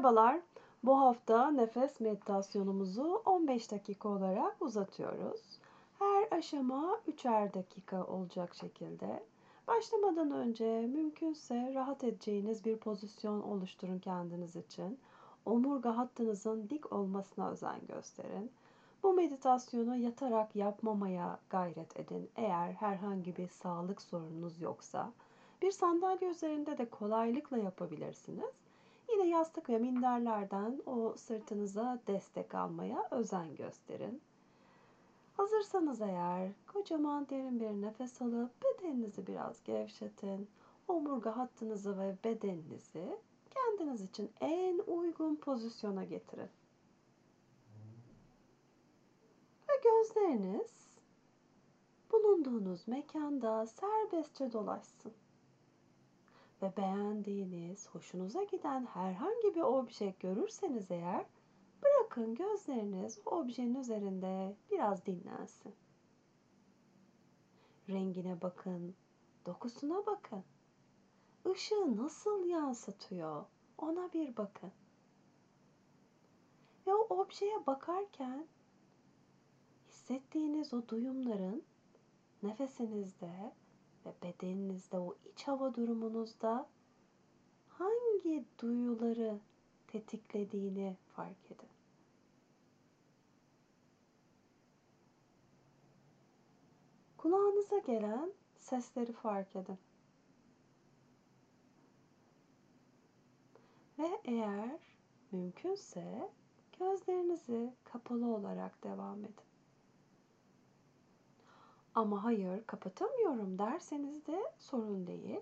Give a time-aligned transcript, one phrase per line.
[0.00, 0.40] Merhabalar.
[0.84, 5.40] Bu hafta nefes meditasyonumuzu 15 dakika olarak uzatıyoruz.
[5.98, 9.22] Her aşama 3'er dakika olacak şekilde.
[9.68, 14.98] Başlamadan önce mümkünse rahat edeceğiniz bir pozisyon oluşturun kendiniz için.
[15.46, 18.50] Omurga hattınızın dik olmasına özen gösterin.
[19.02, 25.12] Bu meditasyonu yatarak yapmamaya gayret edin eğer herhangi bir sağlık sorununuz yoksa.
[25.62, 28.59] Bir sandalye üzerinde de kolaylıkla yapabilirsiniz.
[29.20, 34.20] Yine yastık ve minderlerden o sırtınıza destek almaya özen gösterin.
[35.36, 40.48] Hazırsanız eğer kocaman derin bir nefes alıp bedeninizi biraz gevşetin.
[40.88, 43.18] Omurga hattınızı ve bedeninizi
[43.50, 46.50] kendiniz için en uygun pozisyona getirin.
[49.68, 50.72] Ve gözleriniz
[52.12, 55.12] bulunduğunuz mekanda serbestçe dolaşsın
[56.62, 61.26] ve beğendiğiniz, hoşunuza giden herhangi bir obje görürseniz eğer
[61.82, 65.74] bırakın gözleriniz o objenin üzerinde biraz dinlensin.
[67.88, 68.94] Rengine bakın,
[69.46, 70.44] dokusuna bakın.
[71.54, 73.44] Işığı nasıl yansıtıyor
[73.78, 74.72] ona bir bakın.
[76.86, 78.46] Ve o objeye bakarken
[79.88, 81.62] hissettiğiniz o duyumların
[82.42, 83.52] nefesinizde
[84.06, 86.66] ve bedeninizde o iç hava durumunuzda
[87.68, 89.40] hangi duyuları
[89.86, 91.68] tetiklediğini fark edin.
[97.16, 99.78] Kulağınıza gelen sesleri fark edin.
[103.98, 104.80] Ve eğer
[105.32, 106.30] mümkünse
[106.78, 109.49] gözlerinizi kapalı olarak devam edin.
[111.94, 115.40] Ama hayır kapatamıyorum derseniz de sorun değil.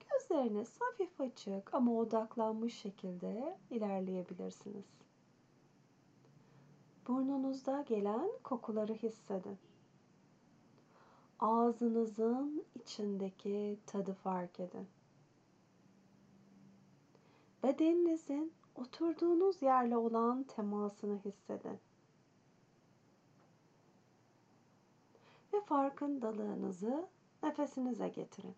[0.00, 4.86] Gözleriniz hafif açık ama odaklanmış şekilde ilerleyebilirsiniz.
[7.08, 9.58] Burnunuzda gelen kokuları hissedin.
[11.40, 14.86] Ağzınızın içindeki tadı fark edin.
[17.62, 21.78] Bedeninizin oturduğunuz yerle olan temasını hissedin.
[25.52, 27.08] Ve farkındalığınızı
[27.42, 28.54] nefesinize getirin.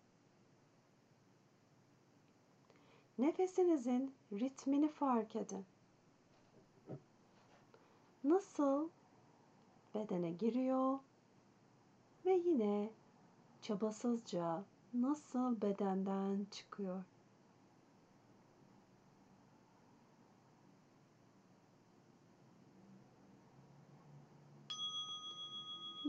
[3.17, 5.65] Nefesinizin ritmini fark edin.
[8.23, 8.89] Nasıl
[9.95, 10.99] bedene giriyor
[12.25, 12.89] ve yine
[13.61, 14.63] çabasızca
[14.93, 17.03] nasıl bedenden çıkıyor.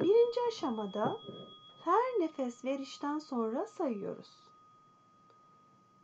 [0.03, 1.17] Birinci aşamada
[1.85, 4.31] her nefes verişten sonra sayıyoruz.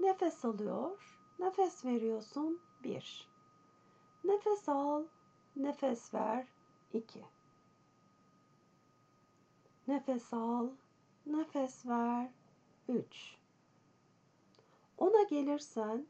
[0.00, 3.28] Nefes alıyor, nefes veriyorsun 1.
[4.25, 5.04] Nefes al,
[5.56, 6.47] nefes ver
[6.92, 7.25] 2.
[9.88, 10.69] Nefes al,
[11.26, 12.30] nefes ver
[12.88, 13.36] 3.
[14.98, 16.06] Ona gelirsen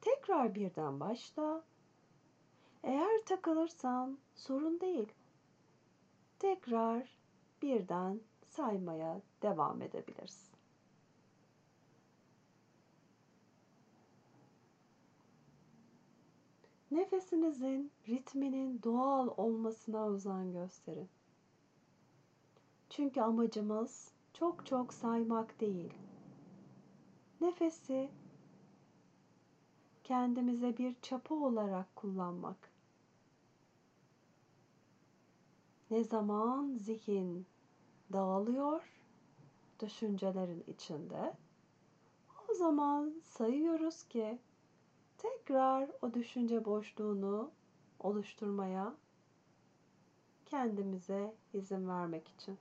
[0.00, 1.64] tekrar birden başla.
[2.82, 5.12] Eğer takılırsan sorun değil
[6.42, 7.08] tekrar
[7.62, 10.52] birden saymaya devam edebilirsin.
[16.90, 21.08] Nefesinizin ritminin doğal olmasına özen gösterin.
[22.90, 25.94] Çünkü amacımız çok çok saymak değil.
[27.40, 28.10] Nefesi
[30.04, 32.71] kendimize bir çapa olarak kullanmak.
[35.92, 37.46] Ne zaman zihin
[38.12, 38.82] dağılıyor
[39.80, 41.34] düşüncelerin içinde
[42.50, 44.38] o zaman sayıyoruz ki
[45.18, 47.50] tekrar o düşünce boşluğunu
[48.00, 48.94] oluşturmaya
[50.46, 52.58] kendimize izin vermek için.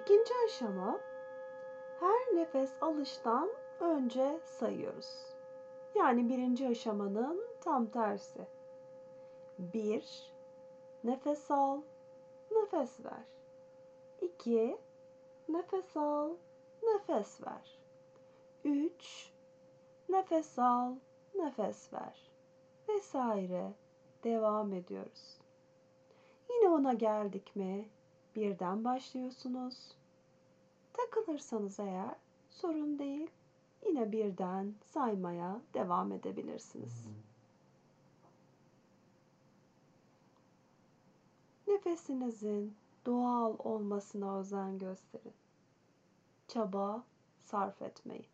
[0.00, 1.00] İkinci aşama
[2.00, 3.50] her nefes alıştan
[3.80, 5.26] önce sayıyoruz.
[5.94, 8.46] Yani birinci aşamanın tam tersi.
[9.58, 10.32] Bir,
[11.04, 11.80] nefes al,
[12.50, 13.24] nefes ver.
[14.20, 14.78] İki,
[15.48, 16.30] nefes al,
[16.82, 17.78] nefes ver.
[18.64, 19.32] Üç,
[20.08, 20.94] nefes al,
[21.34, 22.30] nefes ver.
[22.88, 23.72] Vesaire
[24.24, 25.38] devam ediyoruz.
[26.50, 27.88] Yine ona geldik mi
[28.36, 29.94] birden başlıyorsunuz.
[30.92, 32.14] Takılırsanız eğer
[32.50, 33.30] sorun değil.
[33.86, 37.06] Yine birden saymaya devam edebilirsiniz.
[41.66, 45.34] Nefesinizin doğal olmasına özen gösterin.
[46.48, 47.04] Çaba
[47.40, 48.26] sarf etmeyin.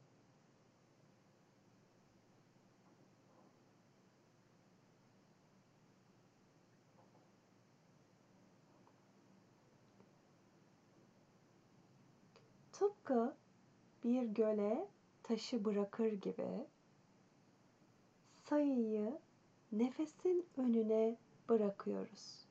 [12.78, 13.34] Tıpkı
[14.04, 14.88] bir göle
[15.22, 16.66] taşı bırakır gibi
[18.44, 19.18] sayıyı
[19.72, 21.16] nefesin önüne
[21.48, 22.45] bırakıyoruz.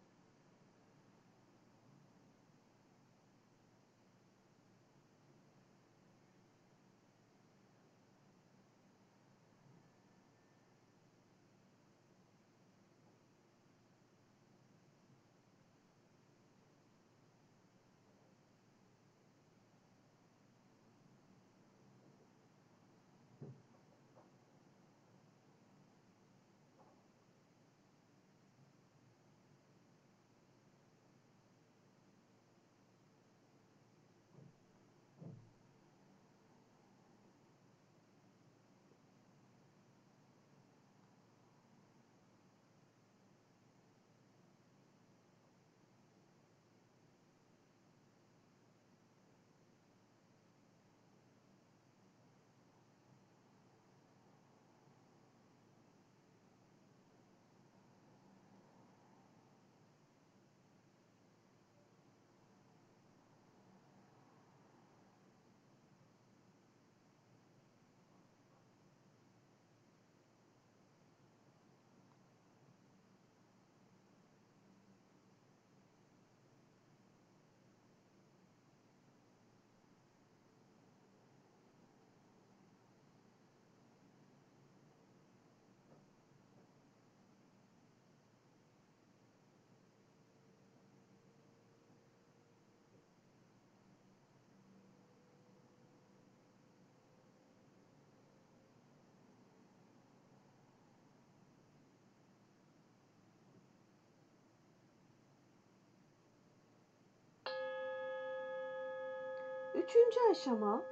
[109.76, 110.84] Üçüncü aşama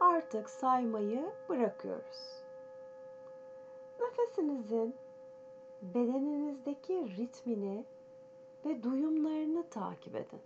[0.00, 2.42] artık saymayı bırakıyoruz.
[4.00, 4.94] Nefesinizin
[5.82, 7.84] bedeninizdeki ritmini
[8.64, 10.40] ve duyumlarını takip edin.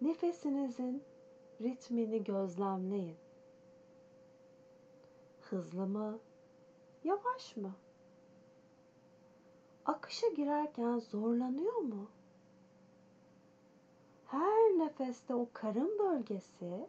[0.00, 1.02] Nefesinizin
[1.60, 3.16] ritmini gözlemleyin.
[5.40, 6.18] Hızlı mı?
[7.04, 7.72] Yavaş mı?
[9.86, 12.08] Akışa girerken zorlanıyor mu?
[14.30, 16.86] Her nefeste o karın bölgesi,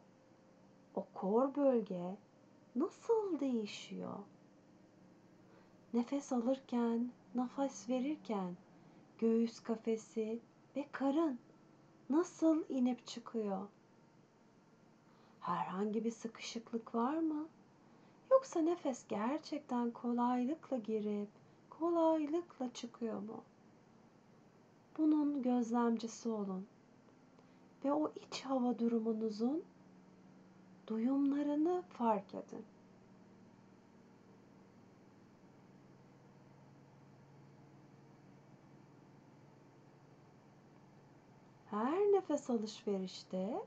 [0.95, 2.17] o kor bölge
[2.75, 4.17] nasıl değişiyor?
[5.93, 8.57] Nefes alırken, nefes verirken
[9.17, 10.39] göğüs kafesi
[10.75, 11.39] ve karın
[12.10, 13.67] nasıl inip çıkıyor?
[15.39, 17.48] Herhangi bir sıkışıklık var mı?
[18.31, 21.29] Yoksa nefes gerçekten kolaylıkla girip
[21.69, 23.43] kolaylıkla çıkıyor mu?
[24.98, 26.67] Bunun gözlemcisi olun
[27.85, 29.63] ve o iç hava durumunuzun
[30.88, 32.65] duyumlarını fark edin.
[41.71, 43.61] Her nefes alışverişte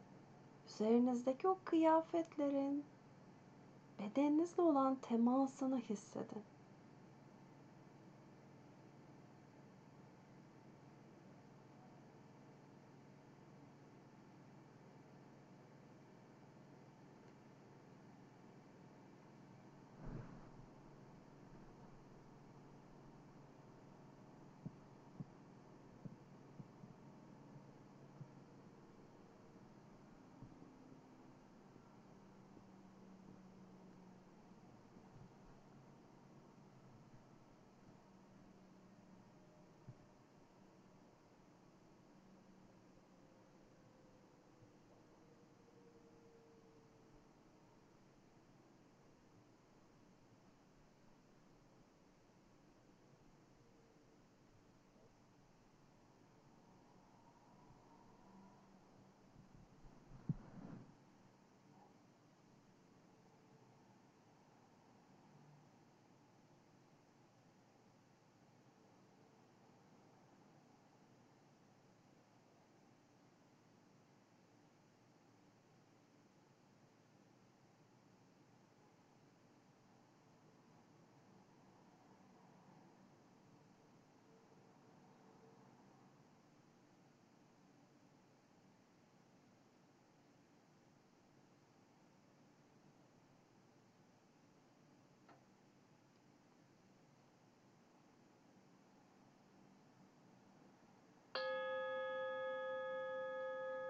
[0.68, 2.84] üzerinizdeki o kıyafetlerin
[3.98, 6.42] bedeninizle olan temasını hissedin.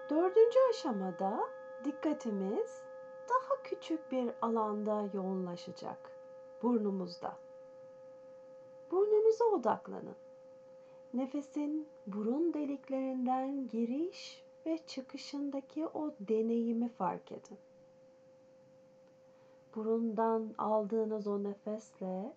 [0.09, 1.39] Dördüncü aşamada
[1.83, 2.81] dikkatimiz
[3.29, 6.11] daha küçük bir alanda yoğunlaşacak.
[6.63, 7.37] Burnumuzda.
[8.91, 10.15] Burnunuza odaklanın.
[11.13, 17.57] Nefesin burun deliklerinden giriş ve çıkışındaki o deneyimi fark edin.
[19.75, 22.33] Burundan aldığınız o nefesle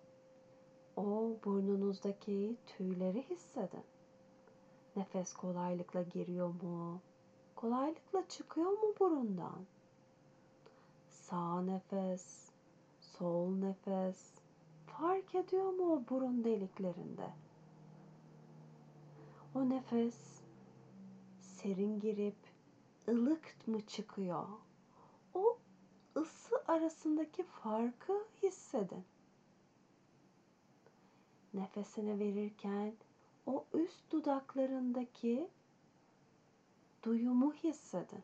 [0.97, 3.85] o burnunuzdaki tüyleri hissedin.
[4.97, 7.01] Nefes kolaylıkla giriyor mu?
[7.61, 9.67] Kolaylıkla çıkıyor mu burundan?
[11.11, 12.51] Sağ nefes,
[13.01, 14.35] sol nefes
[14.87, 17.31] fark ediyor mu o burun deliklerinde?
[19.55, 20.41] O nefes
[21.41, 22.37] serin girip
[23.09, 24.49] ılık mı çıkıyor?
[25.35, 25.59] O
[26.17, 29.05] ısı arasındaki farkı hissedin.
[31.55, 32.95] Nefesini verirken
[33.47, 35.51] o üst dudaklarındaki
[37.05, 38.23] duyumu hissedin.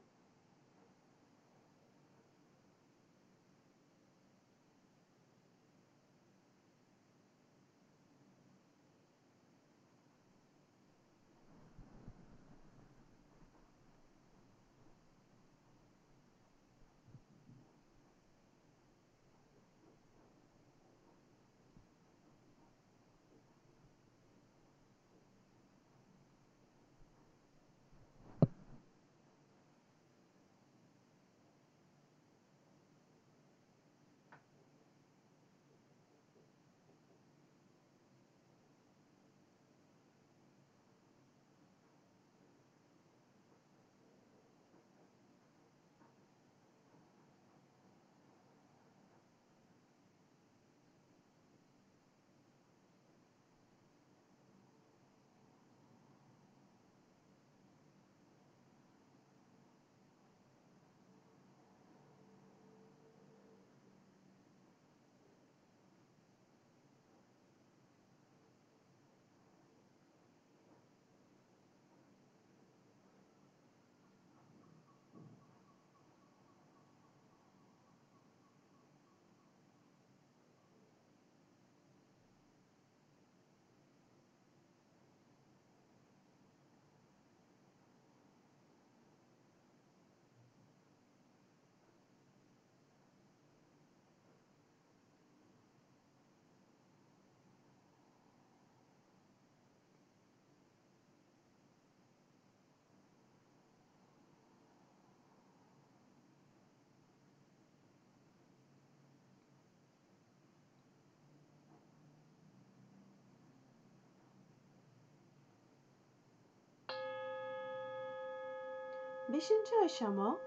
[119.35, 120.39] Beşinci aşama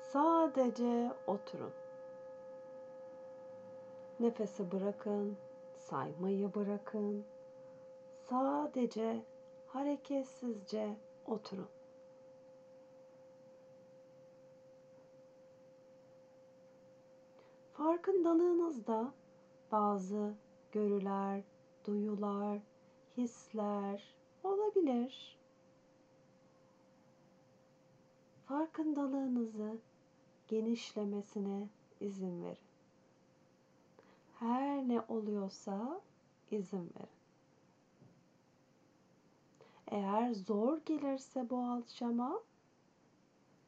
[0.00, 1.72] sadece oturun.
[4.20, 5.36] Nefesi bırakın,
[5.76, 7.24] saymayı bırakın.
[8.30, 9.22] Sadece
[9.66, 11.68] hareketsizce oturun.
[17.72, 19.12] Farkındalığınızda
[19.72, 20.34] bazı
[20.72, 21.42] görüler,
[21.86, 22.58] duyular,
[23.16, 25.37] hisler olabilir.
[28.48, 29.78] Farkındalığınızı
[30.48, 31.68] genişlemesine
[32.00, 32.58] izin verin.
[34.38, 36.00] Her ne oluyorsa
[36.50, 37.18] izin verin.
[39.86, 42.40] Eğer zor gelirse bu alışama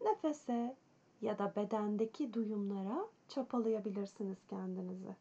[0.01, 0.77] nefese
[1.23, 5.17] ya da bedendeki duyumlara çapalayabilirsiniz kendinizi.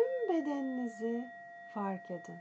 [0.00, 1.30] Tüm bedeninizi
[1.74, 2.38] fark edin.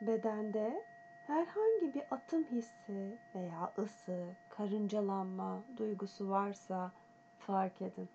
[0.00, 0.84] Bedende
[1.26, 6.92] herhangi bir atım hissi veya ısı, karıncalanma duygusu varsa
[7.38, 8.08] fark edin.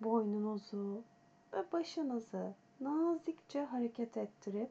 [0.00, 1.02] Boynunuzu
[1.52, 4.70] ve başınızı nazikçe hareket ettirip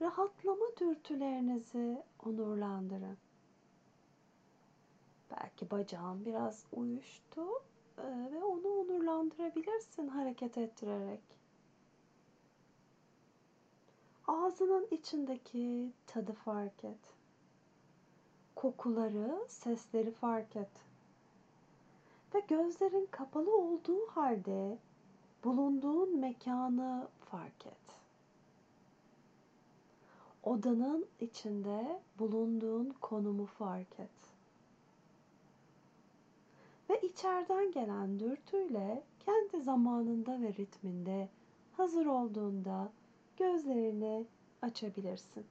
[0.00, 3.18] rahatlama dürtülerinizi onurlandırın.
[5.30, 7.42] Belki bacağın biraz uyuştu
[7.98, 11.20] ve onu onurlandırabilirsin hareket ettirerek.
[14.26, 17.14] Ağzının içindeki tadı fark et.
[18.54, 20.70] Kokuları, sesleri fark et.
[22.34, 24.78] Ve gözlerin kapalı olduğu halde
[25.44, 27.74] bulunduğun mekanı fark et.
[30.42, 34.33] Odanın içinde bulunduğun konumu fark et.
[36.94, 41.28] Ve içeriden gelen dürtüyle kendi zamanında ve ritminde
[41.72, 42.92] hazır olduğunda
[43.36, 44.26] gözlerini
[44.62, 45.46] açabilirsin.